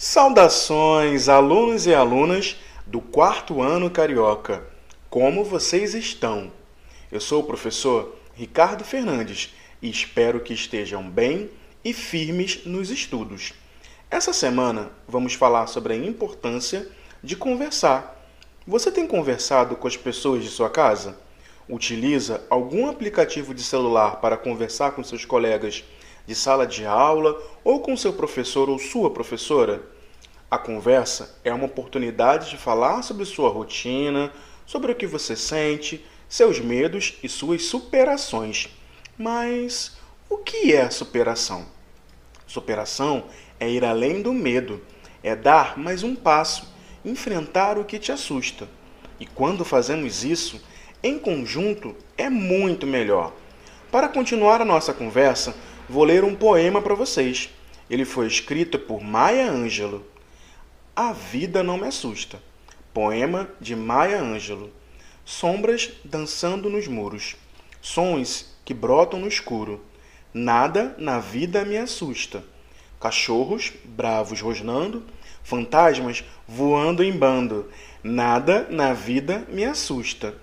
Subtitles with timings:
[0.00, 2.54] Saudações, alunos e alunas
[2.86, 4.62] do quarto ano carioca.
[5.10, 6.52] Como vocês estão?
[7.10, 11.50] Eu sou o professor Ricardo Fernandes e espero que estejam bem
[11.84, 13.52] e firmes nos estudos.
[14.08, 16.88] Essa semana vamos falar sobre a importância
[17.20, 18.24] de conversar.
[18.68, 21.18] Você tem conversado com as pessoas de sua casa?
[21.68, 25.82] Utiliza algum aplicativo de celular para conversar com seus colegas
[26.28, 29.80] de sala de aula ou com seu professor ou sua professora?
[30.50, 34.30] A conversa é uma oportunidade de falar sobre sua rotina,
[34.66, 38.68] sobre o que você sente, seus medos e suas superações.
[39.16, 39.96] Mas
[40.28, 41.64] o que é superação?
[42.46, 43.24] Superação
[43.58, 44.82] é ir além do medo,
[45.22, 46.70] é dar mais um passo,
[47.02, 48.68] enfrentar o que te assusta.
[49.18, 50.62] E quando fazemos isso,
[51.02, 53.32] em conjunto, é muito melhor.
[53.90, 55.54] Para continuar a nossa conversa,
[55.88, 57.48] vou ler um poema para vocês.
[57.88, 60.06] Ele foi escrito por Maya Angelou.
[60.94, 62.42] A vida não me assusta.
[62.92, 64.70] Poema de Maya Angelou.
[65.24, 67.36] Sombras dançando nos muros.
[67.80, 69.82] Sons que brotam no escuro.
[70.34, 72.44] Nada na vida me assusta.
[73.00, 75.04] Cachorros bravos rosnando,
[75.42, 77.70] fantasmas voando em bando.
[78.02, 80.34] Nada na vida me assusta.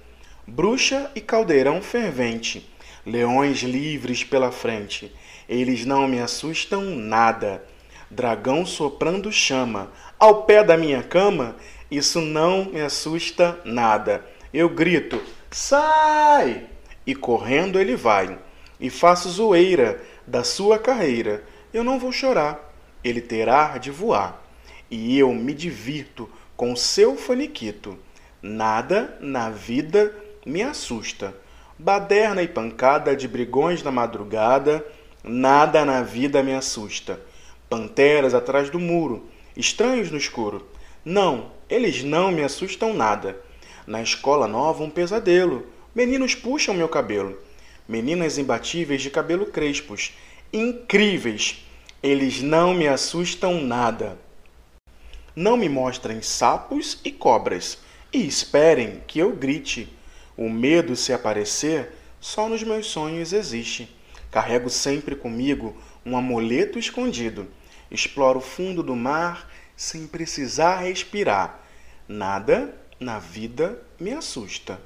[0.48, 2.68] Bruxa e caldeirão fervente
[3.06, 5.12] leões livres pela frente.
[5.48, 7.64] Eles não me assustam nada.
[8.10, 11.56] Dragão soprando chama ao pé da minha cama,
[11.90, 14.26] isso não me assusta nada.
[14.54, 16.68] Eu grito: sai!
[17.06, 18.38] E correndo ele vai.
[18.80, 21.44] E faço zoeira da sua carreira.
[21.74, 22.74] Eu não vou chorar,
[23.04, 24.44] ele terá de voar.
[24.90, 27.98] E eu me divirto com seu faniquito.
[28.42, 31.34] Nada na vida me assusta
[31.78, 34.86] Baderna e pancada de brigões na madrugada,
[35.28, 37.20] nada na vida me assusta.
[37.68, 39.26] Panteras atrás do muro,
[39.58, 40.68] estranhos no escuro.
[41.04, 43.38] Não, eles não me assustam nada.
[43.88, 45.68] Na escola nova um pesadelo.
[45.94, 47.38] Meninos puxam meu cabelo.
[47.88, 50.14] Meninas imbatíveis de cabelo crespos.
[50.54, 51.66] Incríveis.
[52.02, 54.18] Eles não me assustam nada.
[55.36, 57.80] Não me mostrem sapos e cobras.
[58.14, 59.90] E esperem que eu grite.
[60.38, 63.95] O medo, se aparecer, só nos meus sonhos existe.
[64.36, 65.74] Carrego sempre comigo
[66.06, 67.48] um amuleto escondido.
[67.90, 71.62] Exploro o fundo do mar sem precisar respirar.
[72.06, 74.78] Nada na vida me assusta.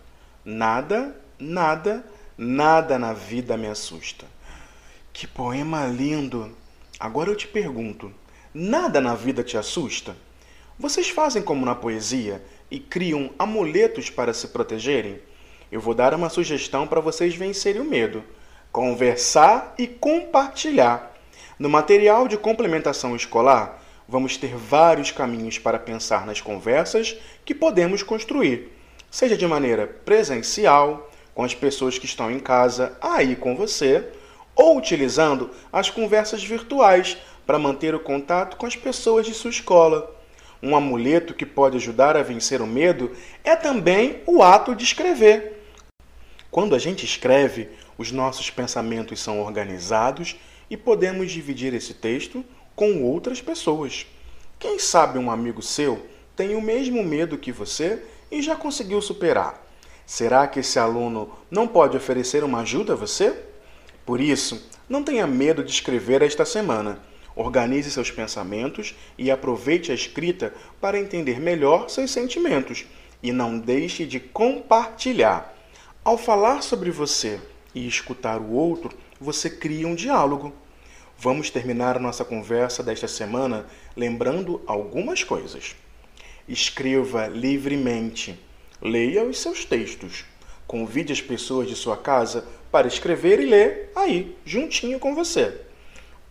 [0.45, 2.05] Nada, nada,
[2.37, 4.27] nada na vida me assusta.
[5.11, 6.55] Que poema lindo!
[6.99, 8.13] Agora eu te pergunto:
[8.53, 10.15] nada na vida te assusta?
[10.77, 12.39] Vocês fazem como na poesia
[12.69, 15.19] e criam amuletos para se protegerem?
[15.71, 18.23] eu vou dar uma sugestão para vocês vencerem o medo:
[18.79, 21.13] conversar e compartilhar.
[21.59, 28.03] No material de complementação escolar, vamos ter vários caminhos para pensar nas conversas que podemos
[28.03, 28.71] construir,
[29.11, 34.07] seja de maneira presencial, com as pessoas que estão em casa aí com você,
[34.55, 40.09] ou utilizando as conversas virtuais para manter o contato com as pessoas de sua escola.
[40.63, 43.11] Um amuleto que pode ajudar a vencer o medo
[43.43, 45.65] é também o ato de escrever.
[46.49, 47.69] Quando a gente escreve,
[47.99, 50.37] os nossos pensamentos são organizados
[50.69, 54.07] e podemos dividir esse texto com outras pessoas.
[54.57, 58.01] Quem sabe um amigo seu tem o mesmo medo que você
[58.31, 59.67] e já conseguiu superar.
[60.05, 63.37] Será que esse aluno não pode oferecer uma ajuda a você?
[64.05, 66.99] Por isso, não tenha medo de escrever esta semana.
[67.35, 72.85] Organize seus pensamentos e aproveite a escrita para entender melhor seus sentimentos.
[73.21, 75.53] E não deixe de compartilhar.
[76.01, 77.41] Ao falar sobre você
[77.73, 80.53] e escutar o outro, você cria um diálogo.
[81.17, 83.65] Vamos terminar nossa conversa desta semana
[83.95, 85.75] lembrando algumas coisas.
[86.47, 88.39] Escreva livremente.
[88.81, 90.25] Leia os seus textos.
[90.65, 95.61] Convide as pessoas de sua casa para escrever e ler aí, juntinho com você.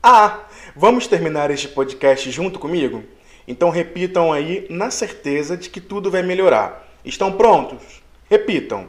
[0.03, 3.03] Ah, vamos terminar este podcast junto comigo?
[3.47, 6.89] Então repitam aí na certeza de que tudo vai melhorar.
[7.05, 8.03] Estão prontos?
[8.31, 8.89] Repitam.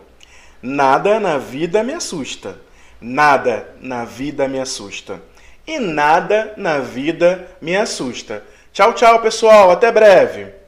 [0.61, 2.57] Nada na vida me assusta.
[3.01, 5.21] Nada na vida me assusta.
[5.65, 8.43] E nada na vida me assusta.
[8.73, 9.71] Tchau, tchau, pessoal.
[9.71, 10.58] Até breve.